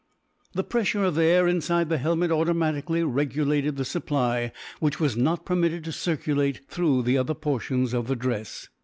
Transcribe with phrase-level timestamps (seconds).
[0.53, 5.83] The pressure of air inside the helmet automatically regulated the supply, which was not permitted
[5.83, 8.67] to circulate through the other portions of the dress.